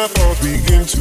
my 0.00 0.06
thoughts 0.06 0.40
begin 0.40 0.86
to. 0.86 1.00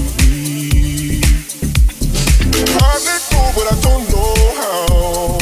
I 2.82 3.00
let 3.06 3.22
go, 3.32 3.42
but 3.56 3.66
I 3.72 3.76
don't 3.82 4.04
know 4.12 4.34
how. 4.60 5.39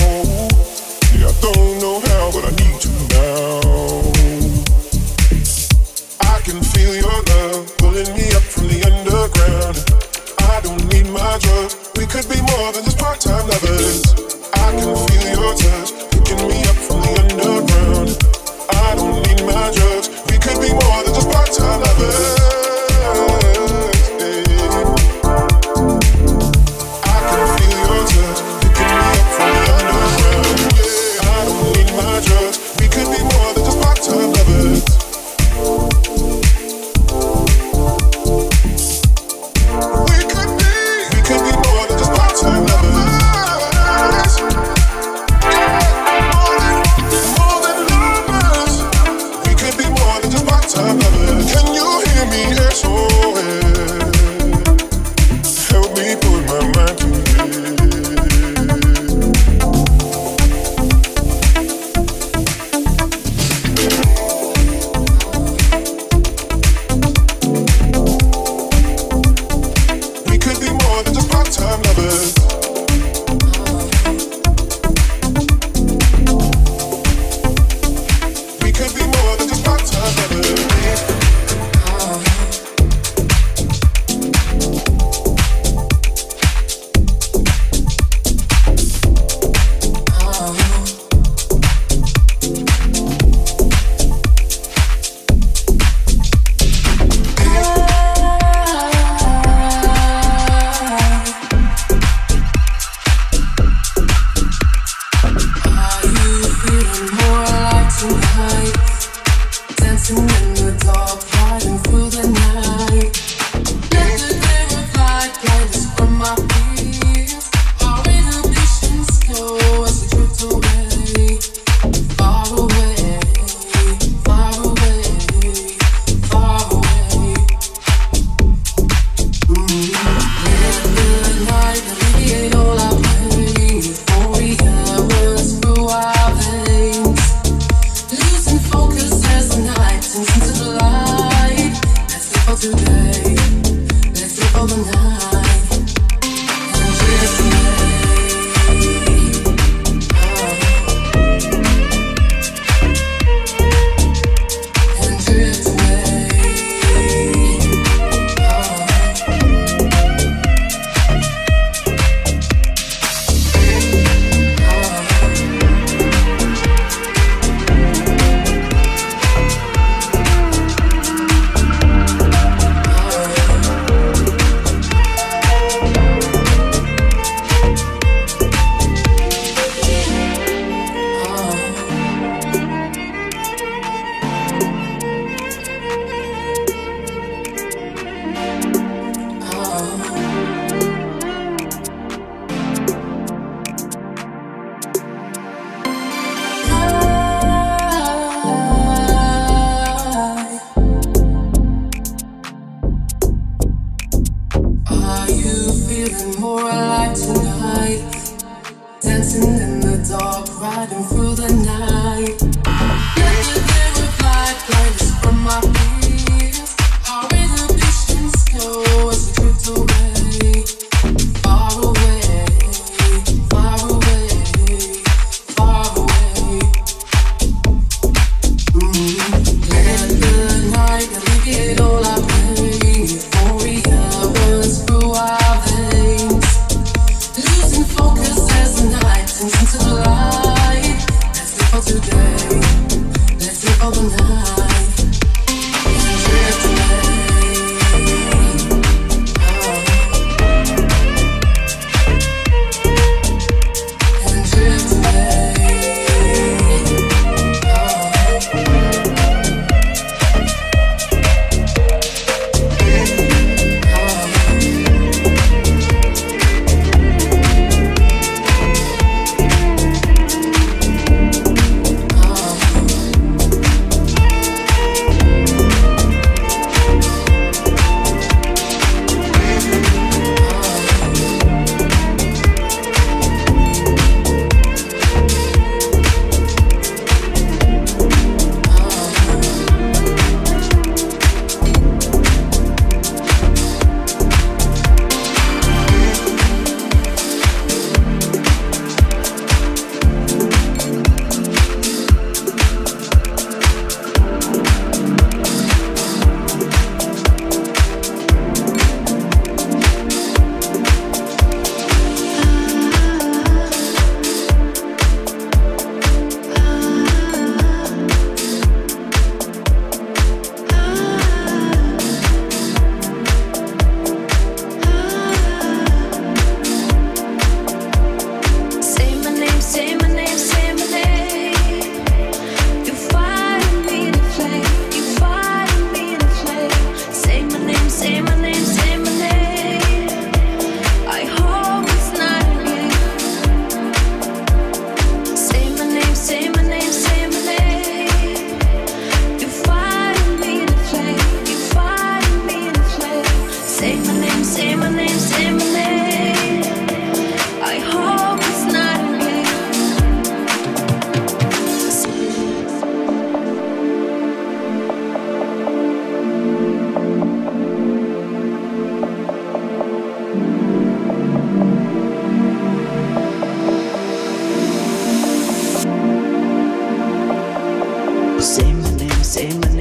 Same 378.58 378.82
name, 378.98 379.24
same. 379.24 379.62
name. 379.62 379.77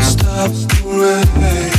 stop 0.00 0.50
the 0.50 0.80
rain. 0.84 1.75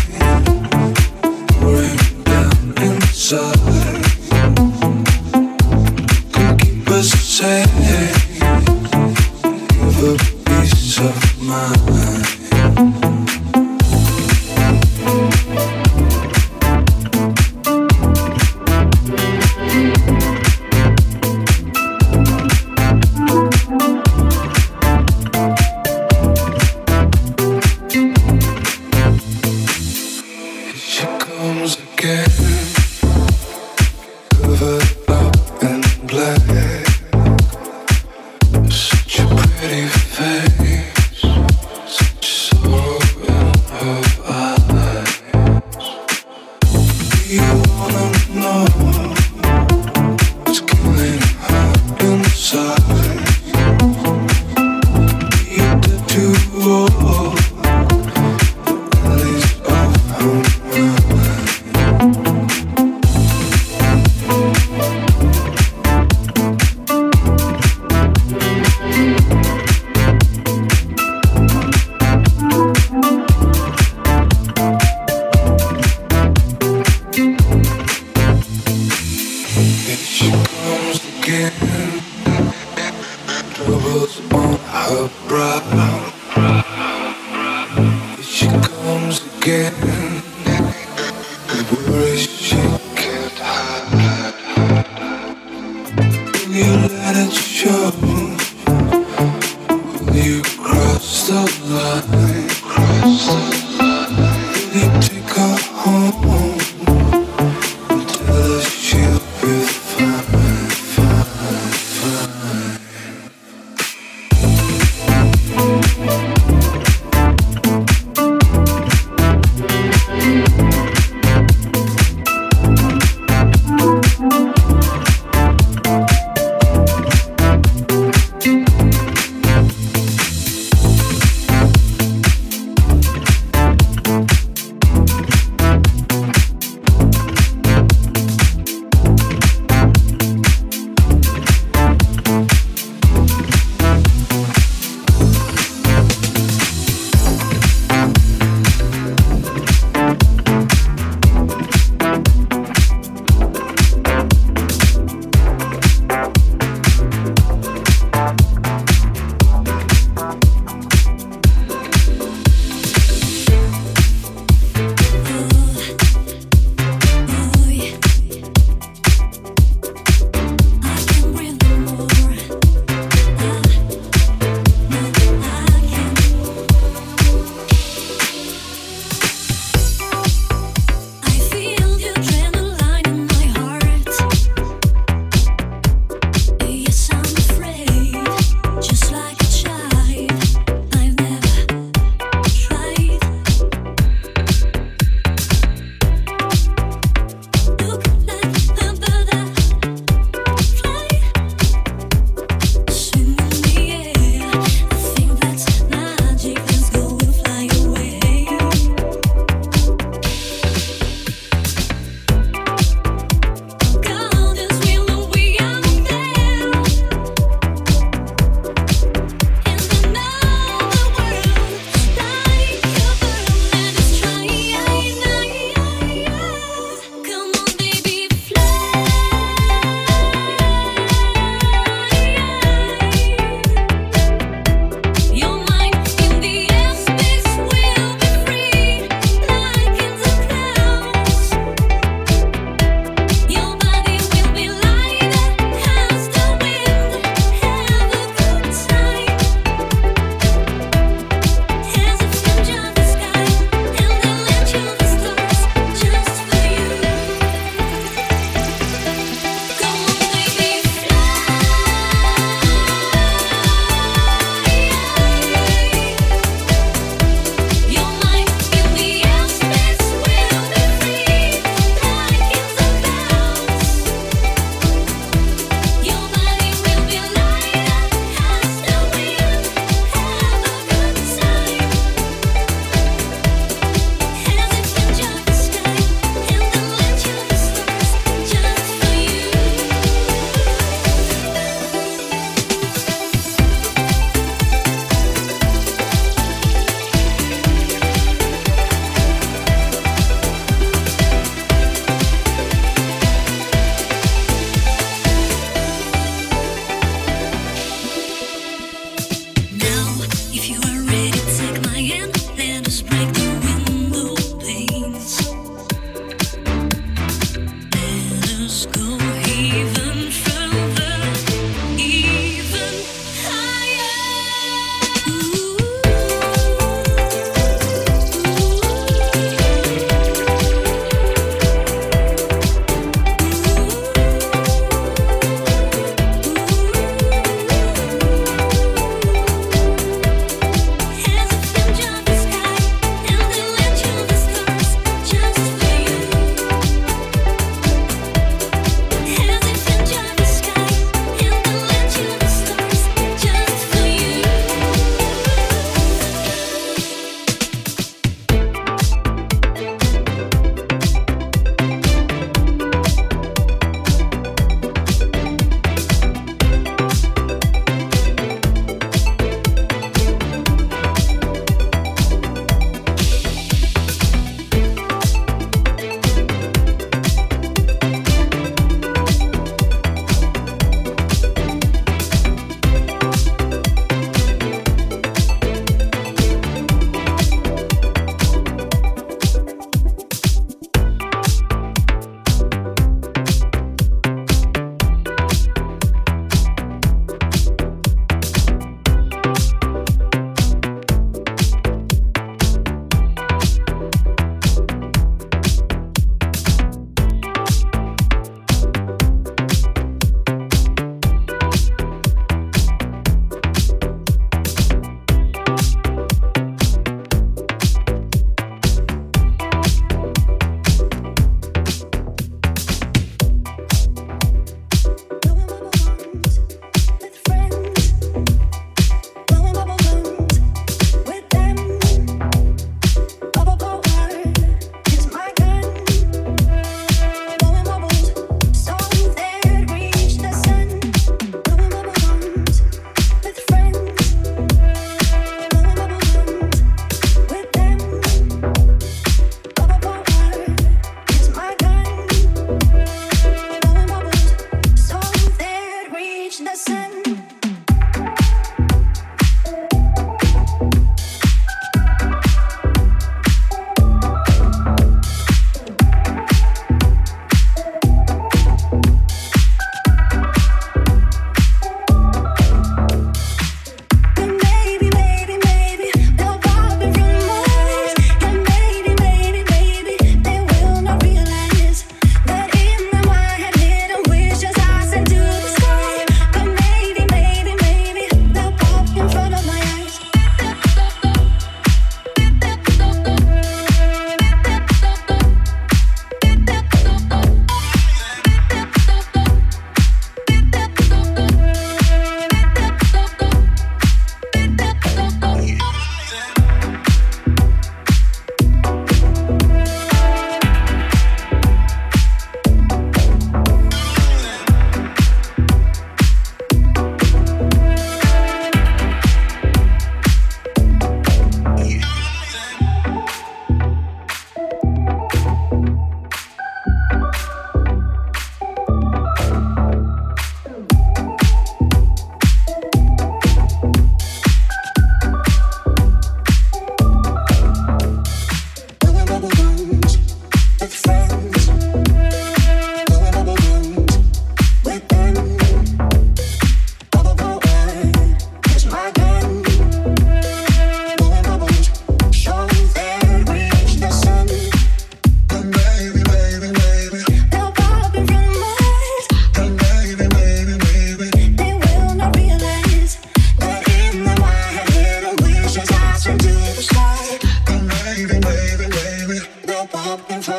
again. 89.48 90.17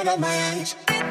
cover 0.09 0.21
my 0.23 0.29
eyes. 0.29 1.08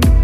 Bye. 0.00 0.23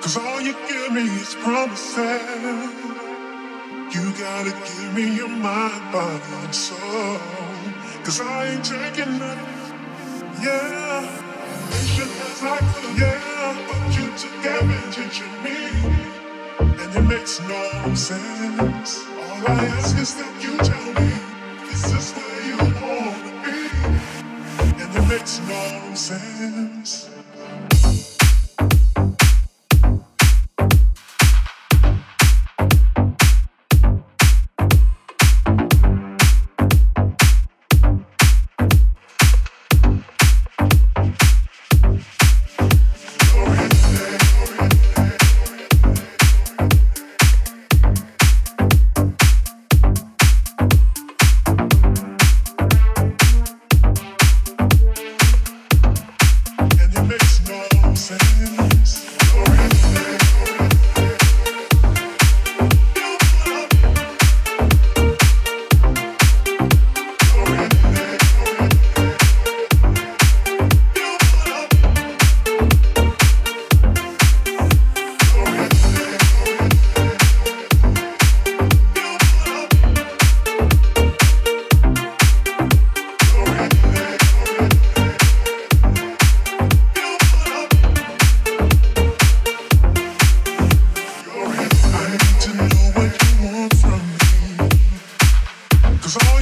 Cause 0.00 0.16
all 0.16 0.40
you 0.40 0.54
give 0.68 0.92
me 0.92 1.02
is 1.02 1.34
promises. 1.34 2.70
You 3.94 4.04
gotta 4.26 4.52
give 4.68 4.94
me 4.94 5.16
your 5.16 5.28
mind, 5.28 5.92
body, 5.92 6.34
and 6.44 6.54
soul. 6.54 7.18
Cause 8.04 8.20
I 8.20 8.48
ain't 8.50 8.64
taking 8.64 9.18
nothing. 9.18 9.74
Yeah. 10.42 11.22
Patient 11.72 12.12
as 12.26 12.42
I 12.42 12.58
could, 12.74 12.98
yeah. 12.98 13.68
But 13.68 13.96
you 13.96 14.06
took 14.20 14.46
advantage 14.56 15.20
of 15.26 15.32
me. 15.44 15.60
And 16.82 16.96
it 16.98 17.06
makes 17.14 17.40
no 17.40 17.94
sense. 17.94 19.04
All 19.22 19.48
I 19.48 19.64
ask 19.78 19.98
is 19.98 20.14
that 20.16 20.34
you 20.44 20.56
tell 20.58 20.88
me 21.00 21.12
this 21.68 21.86
is 21.98 22.12
where 22.16 22.42
you 22.50 22.58
wanna 22.82 23.32
be. 23.44 23.60
And 24.82 24.96
it 24.98 25.08
makes 25.08 25.40
no 25.40 25.94
sense. 25.94 27.21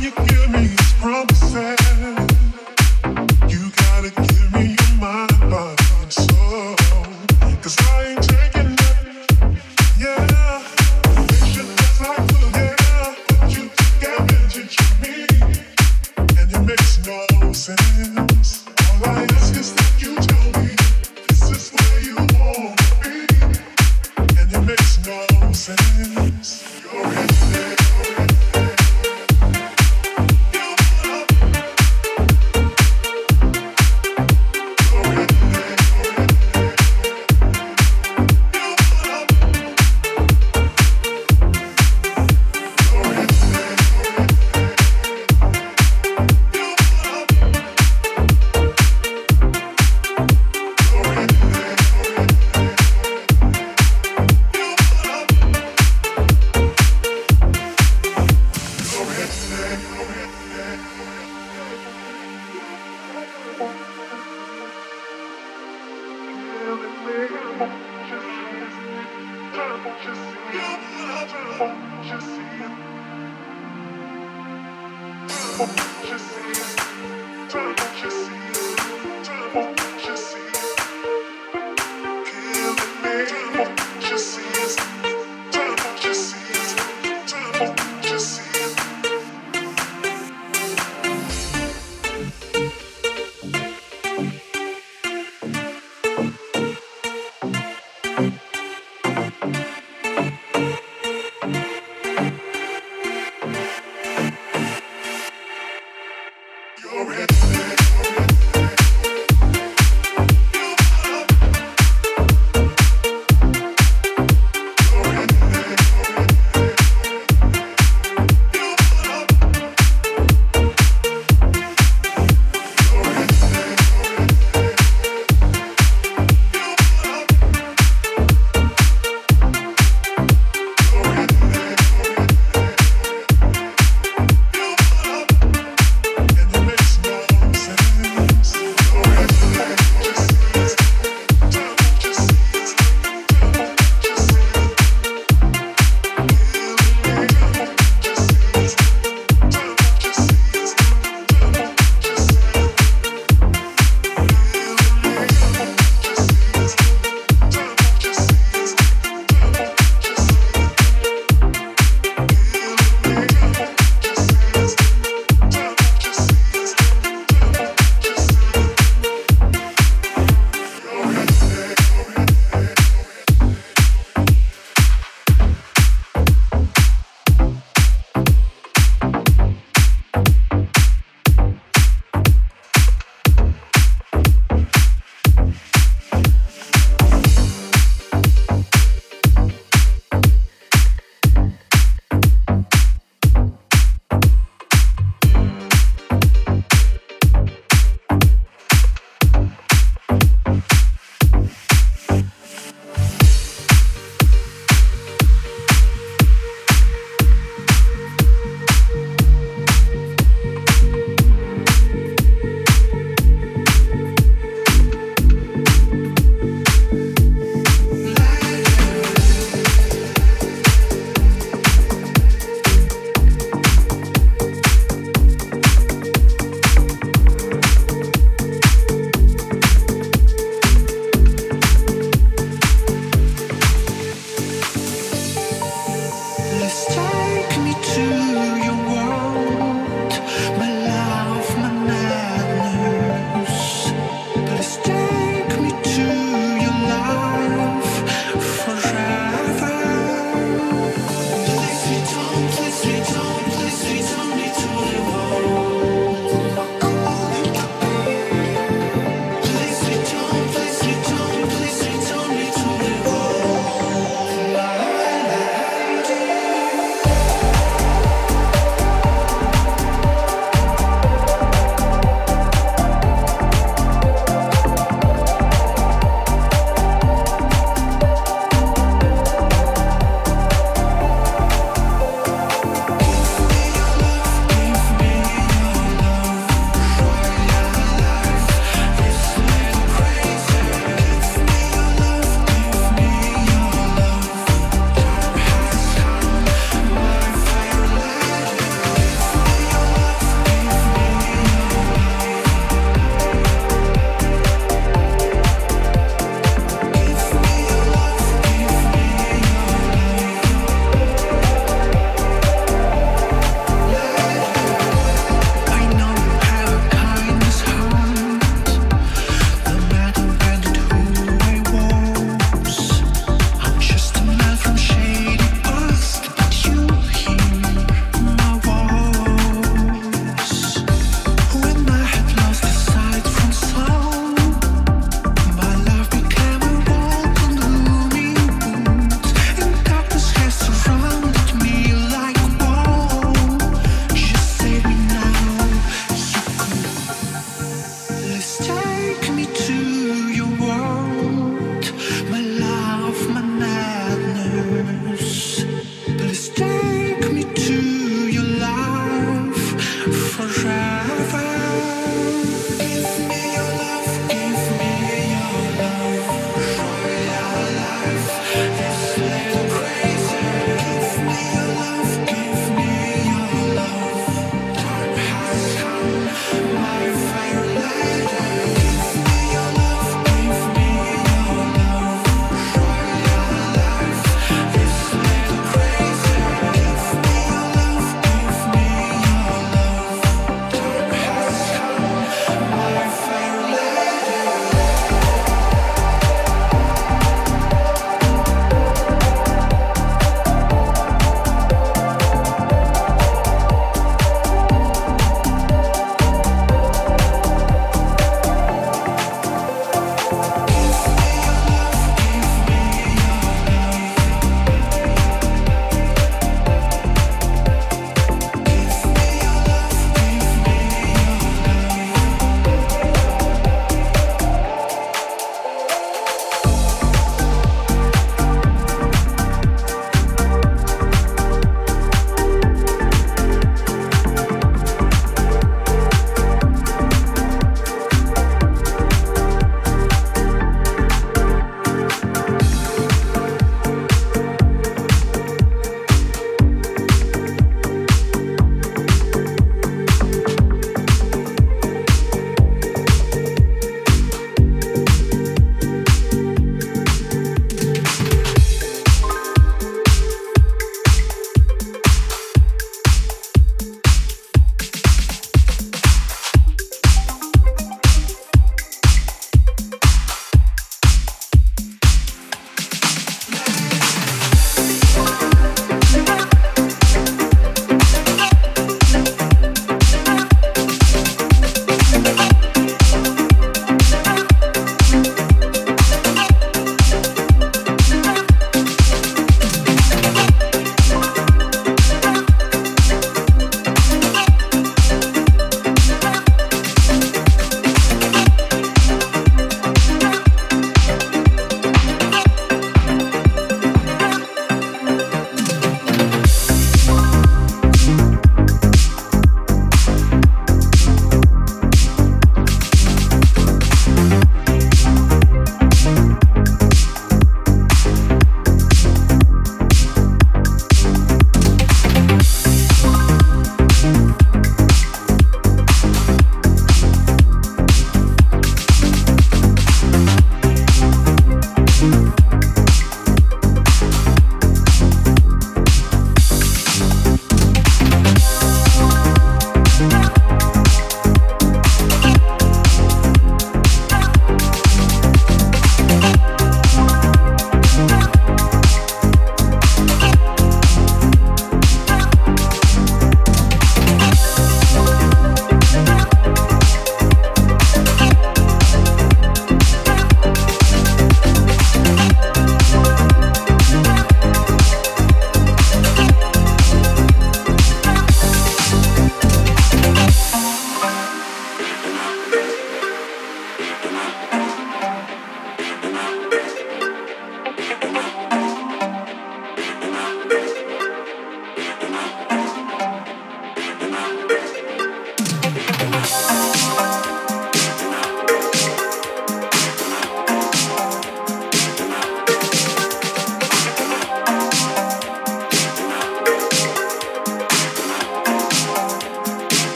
you 0.00 0.10
knew. 0.10 0.39